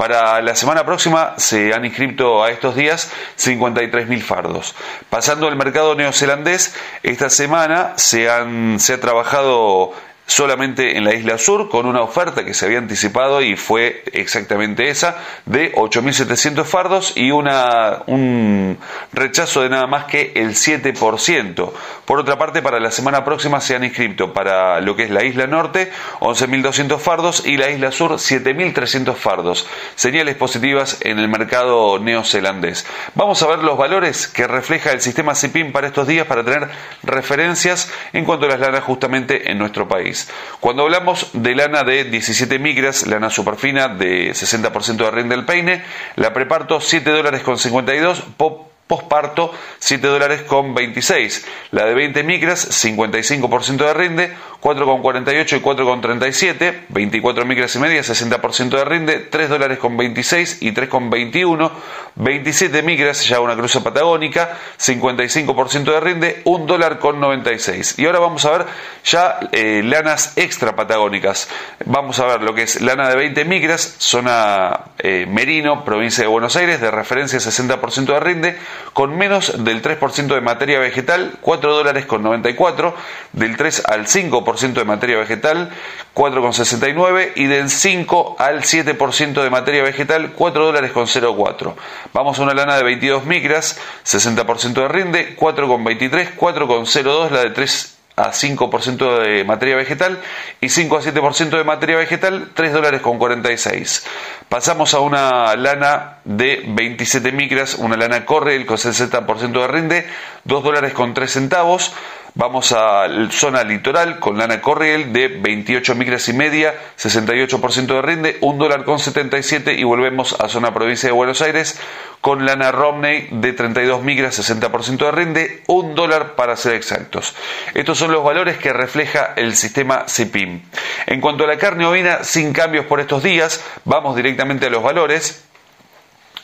Para 0.00 0.40
la 0.40 0.54
semana 0.54 0.86
próxima 0.86 1.34
se 1.36 1.74
han 1.74 1.84
inscrito 1.84 2.42
a 2.42 2.50
estos 2.50 2.74
días 2.74 3.12
53.000 3.38 4.22
fardos. 4.22 4.74
Pasando 5.10 5.46
al 5.46 5.56
mercado 5.56 5.94
neozelandés, 5.94 6.74
esta 7.02 7.28
semana 7.28 7.92
se, 7.96 8.30
han, 8.30 8.80
se 8.80 8.94
ha 8.94 9.00
trabajado 9.00 9.92
solamente 10.24 10.96
en 10.96 11.04
la 11.04 11.12
isla 11.12 11.36
sur 11.36 11.68
con 11.68 11.84
una 11.84 12.00
oferta 12.00 12.46
que 12.46 12.54
se 12.54 12.64
había 12.64 12.78
anticipado 12.78 13.42
y 13.42 13.56
fue 13.56 14.04
exactamente 14.12 14.88
esa 14.88 15.18
de 15.44 15.72
8.700 15.74 16.64
fardos 16.64 17.12
y 17.16 17.32
una, 17.32 18.04
un 18.06 18.78
rechazo 19.12 19.62
de 19.62 19.68
nada 19.68 19.86
más 19.86 20.04
que 20.04 20.32
el 20.34 20.50
7%. 20.54 21.72
Por 22.10 22.18
otra 22.18 22.38
parte, 22.38 22.60
para 22.60 22.80
la 22.80 22.90
semana 22.90 23.24
próxima 23.24 23.60
se 23.60 23.76
han 23.76 23.84
inscrito 23.84 24.32
para 24.32 24.80
lo 24.80 24.96
que 24.96 25.04
es 25.04 25.10
la 25.10 25.22
isla 25.22 25.46
norte 25.46 25.92
11.200 26.18 26.98
fardos 26.98 27.46
y 27.46 27.56
la 27.56 27.70
isla 27.70 27.92
sur 27.92 28.14
7.300 28.14 29.14
fardos. 29.14 29.68
Señales 29.94 30.34
positivas 30.34 30.98
en 31.02 31.20
el 31.20 31.28
mercado 31.28 32.00
neozelandés. 32.00 32.84
Vamos 33.14 33.40
a 33.44 33.46
ver 33.46 33.60
los 33.60 33.78
valores 33.78 34.26
que 34.26 34.48
refleja 34.48 34.90
el 34.90 35.00
sistema 35.00 35.36
CIPIM 35.36 35.70
para 35.70 35.86
estos 35.86 36.08
días 36.08 36.26
para 36.26 36.42
tener 36.42 36.68
referencias 37.04 37.92
en 38.12 38.24
cuanto 38.24 38.46
a 38.46 38.48
las 38.48 38.58
lanas 38.58 38.82
justamente 38.82 39.48
en 39.48 39.58
nuestro 39.58 39.86
país. 39.86 40.28
Cuando 40.58 40.82
hablamos 40.82 41.30
de 41.32 41.54
lana 41.54 41.84
de 41.84 42.02
17 42.02 42.58
micras, 42.58 43.06
lana 43.06 43.30
superfina 43.30 43.86
de 43.86 44.32
60% 44.32 44.96
de 44.96 45.10
rinde 45.12 45.36
del 45.36 45.44
peine, 45.44 45.84
la 46.16 46.32
preparto 46.32 46.80
7 46.80 47.08
dólares 47.08 47.42
con 47.42 47.56
52, 47.56 48.20
pop 48.36 48.69
posparto 48.90 49.54
7 49.78 50.04
dólares 50.08 50.42
con 50.42 50.74
26. 50.74 51.46
La 51.70 51.84
de 51.84 51.94
20 51.94 52.24
micras 52.24 52.84
55% 52.84 53.76
de 53.76 53.94
rinde, 53.94 54.36
4,48 54.60 55.56
y 55.56 55.60
4,37. 55.60 56.84
24 56.88 57.44
micras 57.44 57.74
y 57.76 57.78
media 57.78 58.00
60% 58.02 58.68
de 58.70 58.84
rinde, 58.84 59.18
3 59.18 59.48
dólares 59.48 59.78
con 59.78 59.96
26 59.96 60.62
y 60.62 60.72
3,21. 60.72 61.70
27 62.16 62.82
micras 62.82 63.26
ya 63.26 63.40
una 63.40 63.56
cruza 63.56 63.82
patagónica, 63.82 64.58
55% 64.78 65.84
de 65.84 66.00
rinde, 66.00 66.42
1 66.44 66.66
dólar 66.66 66.98
con 66.98 67.20
96. 67.20 67.98
Y 67.98 68.06
ahora 68.06 68.18
vamos 68.18 68.44
a 68.44 68.50
ver 68.50 68.66
ya 69.04 69.38
eh, 69.52 69.82
lanas 69.84 70.36
extra 70.36 70.76
patagónicas. 70.76 71.48
Vamos 71.86 72.18
a 72.20 72.26
ver 72.26 72.42
lo 72.42 72.54
que 72.54 72.62
es 72.62 72.80
lana 72.80 73.08
de 73.08 73.16
20 73.16 73.44
micras, 73.46 73.96
zona 73.98 74.80
eh, 74.98 75.26
Merino, 75.28 75.84
provincia 75.84 76.22
de 76.24 76.28
Buenos 76.28 76.56
Aires, 76.56 76.80
de 76.80 76.90
referencia 76.90 77.38
60% 77.38 78.06
de 78.06 78.20
rinde, 78.20 78.58
con 78.92 79.16
menos 79.16 79.64
del 79.64 79.82
3% 79.82 80.34
de 80.34 80.40
materia 80.40 80.78
vegetal, 80.78 81.38
4 81.40 81.72
dólares 81.72 82.06
con 82.06 82.22
94, 82.22 82.94
del 83.32 83.56
3 83.56 83.84
al 83.86 84.06
5% 84.06 84.49
de 84.58 84.84
materia 84.84 85.16
vegetal, 85.18 85.70
4,69 86.14 87.32
y 87.36 87.46
del 87.46 87.70
5 87.70 88.36
al 88.38 88.62
7% 88.62 89.42
de 89.42 89.50
materia 89.50 89.82
vegetal, 89.82 90.32
4 90.32 90.64
dólares 90.64 90.92
con 90.92 91.06
04. 91.06 91.76
Vamos 92.12 92.38
a 92.38 92.42
una 92.42 92.54
lana 92.54 92.76
de 92.76 92.82
22 92.82 93.24
micras, 93.26 93.78
60% 94.04 94.74
de 94.74 94.88
rinde, 94.88 95.36
4,23, 95.36 96.36
4,02 96.36 97.30
la 97.30 97.40
de 97.44 97.50
3 97.50 97.99
a 98.20 98.32
5% 98.32 99.22
de 99.22 99.44
materia 99.44 99.76
vegetal 99.76 100.20
y 100.60 100.68
5 100.68 100.96
a 100.96 101.02
7% 101.02 101.50
de 101.50 101.64
materia 101.64 101.96
vegetal, 101.96 102.50
3 102.54 102.72
dólares 102.72 103.00
con 103.00 103.18
46. 103.18 104.06
Pasamos 104.48 104.94
a 104.94 105.00
una 105.00 105.56
lana 105.56 106.18
de 106.24 106.62
27 106.66 107.32
micras, 107.32 107.76
una 107.76 107.96
lana 107.96 108.26
corre 108.26 108.64
con 108.66 108.76
60% 108.76 109.52
de 109.52 109.66
rinde, 109.68 110.06
2 110.44 110.64
dólares 110.64 110.92
con 110.92 111.14
3 111.14 111.30
centavos. 111.30 111.92
Vamos 112.34 112.72
a 112.72 113.08
zona 113.30 113.64
litoral 113.64 114.20
con 114.20 114.38
lana 114.38 114.60
Corriel 114.60 115.12
de 115.12 115.26
28 115.26 115.96
micras 115.96 116.28
y 116.28 116.32
media, 116.32 116.74
68% 116.96 117.86
de 117.86 118.02
rinde, 118.02 118.38
1 118.40 118.58
dólar 118.58 118.84
con 118.84 119.00
77 119.00 119.74
y 119.74 119.82
volvemos 119.82 120.40
a 120.40 120.48
zona 120.48 120.72
provincia 120.72 121.08
de 121.08 121.12
Buenos 121.12 121.42
Aires 121.42 121.80
con 122.20 122.44
lana 122.44 122.70
Romney 122.70 123.28
de 123.30 123.52
32 123.52 124.02
micras, 124.02 124.38
60% 124.38 124.98
de 124.98 125.10
rinde, 125.10 125.62
un 125.66 125.94
dólar 125.94 126.34
para 126.34 126.56
ser 126.56 126.74
exactos. 126.74 127.34
Estos 127.74 127.98
son 127.98 128.12
los 128.12 128.22
valores 128.22 128.58
que 128.58 128.72
refleja 128.72 129.32
el 129.36 129.56
sistema 129.56 130.04
CIPIM. 130.08 130.62
En 131.06 131.20
cuanto 131.20 131.44
a 131.44 131.46
la 131.46 131.56
carne 131.58 131.86
ovina, 131.86 132.22
sin 132.24 132.52
cambios 132.52 132.86
por 132.86 133.00
estos 133.00 133.22
días, 133.22 133.64
vamos 133.84 134.16
directamente 134.16 134.66
a 134.66 134.70
los 134.70 134.82
valores. 134.82 135.44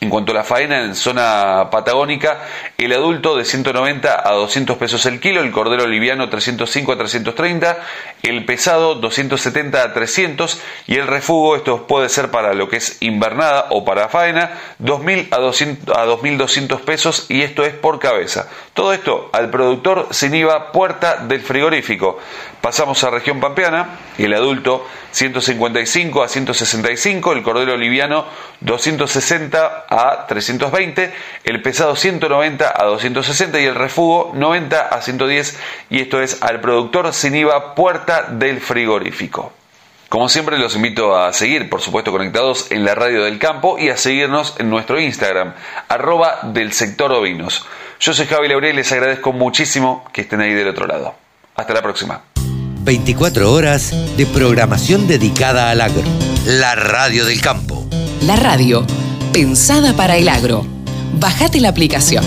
En 0.00 0.10
cuanto 0.10 0.32
a 0.32 0.34
la 0.34 0.44
faena 0.44 0.84
en 0.84 0.94
zona 0.94 1.68
patagónica, 1.70 2.42
el 2.76 2.92
adulto 2.92 3.34
de 3.34 3.46
190 3.46 4.28
a 4.28 4.32
200 4.34 4.76
pesos 4.76 5.06
el 5.06 5.20
kilo, 5.20 5.40
el 5.40 5.50
cordero 5.50 5.86
liviano 5.86 6.28
305 6.28 6.92
a 6.92 6.98
330, 6.98 7.78
el 8.22 8.44
pesado 8.44 8.96
270 8.96 9.82
a 9.82 9.92
300 9.94 10.60
y 10.86 10.96
el 10.96 11.06
refugo, 11.06 11.56
esto 11.56 11.86
puede 11.86 12.10
ser 12.10 12.30
para 12.30 12.52
lo 12.52 12.68
que 12.68 12.76
es 12.76 12.98
invernada 13.00 13.68
o 13.70 13.86
para 13.86 14.10
faena, 14.10 14.50
2000 14.80 15.28
a, 15.30 15.38
200, 15.38 15.96
a 15.96 16.04
2200 16.04 16.80
pesos 16.82 17.26
y 17.30 17.40
esto 17.40 17.64
es 17.64 17.72
por 17.72 17.98
cabeza. 17.98 18.48
Todo 18.74 18.92
esto 18.92 19.30
al 19.32 19.48
productor 19.48 20.08
sin 20.10 20.34
IVA 20.34 20.72
puerta 20.72 21.16
del 21.16 21.40
frigorífico. 21.40 22.18
Pasamos 22.60 23.02
a 23.04 23.10
región 23.10 23.40
pampeana, 23.40 23.98
el 24.18 24.34
adulto 24.34 24.86
155 25.12 26.22
a 26.22 26.28
165, 26.28 27.32
el 27.32 27.42
cordero 27.42 27.76
liviano 27.76 28.26
260 28.60 29.85
a 29.88 30.26
320, 30.26 31.12
el 31.44 31.62
pesado 31.62 31.96
190 31.96 32.74
a 32.74 32.84
260 32.84 33.60
y 33.60 33.64
el 33.64 33.74
refugo 33.74 34.32
90 34.34 34.88
a 34.88 35.00
110 35.00 35.58
y 35.90 36.00
esto 36.00 36.20
es 36.20 36.42
al 36.42 36.60
productor 36.60 37.12
sin 37.12 37.34
IVA 37.34 37.74
puerta 37.74 38.22
del 38.30 38.60
frigorífico. 38.60 39.52
Como 40.08 40.28
siempre 40.28 40.58
los 40.58 40.76
invito 40.76 41.16
a 41.16 41.32
seguir, 41.32 41.68
por 41.68 41.80
supuesto, 41.80 42.12
conectados 42.12 42.70
en 42.70 42.84
la 42.84 42.94
radio 42.94 43.24
del 43.24 43.40
campo 43.40 43.76
y 43.78 43.90
a 43.90 43.96
seguirnos 43.96 44.54
en 44.58 44.70
nuestro 44.70 45.00
Instagram, 45.00 45.54
arroba 45.88 46.38
del 46.44 46.72
sector 46.72 47.12
ovinos. 47.12 47.66
Yo 47.98 48.14
soy 48.14 48.26
Javi 48.26 48.46
Laurel 48.46 48.74
y 48.74 48.76
les 48.76 48.92
agradezco 48.92 49.32
muchísimo 49.32 50.04
que 50.12 50.20
estén 50.20 50.40
ahí 50.40 50.52
del 50.52 50.68
otro 50.68 50.86
lado. 50.86 51.14
Hasta 51.56 51.74
la 51.74 51.82
próxima. 51.82 52.22
24 52.84 53.50
horas 53.50 53.92
de 54.16 54.26
programación 54.26 55.08
dedicada 55.08 55.70
al 55.70 55.80
agro. 55.80 56.04
La 56.46 56.76
radio 56.76 57.24
del 57.24 57.40
campo. 57.40 57.84
La 58.22 58.36
radio, 58.36 58.86
pensada 59.32 59.92
para 59.94 60.16
el 60.16 60.28
agro. 60.28 60.64
Bajate 61.18 61.60
la 61.60 61.68
aplicación. 61.68 62.24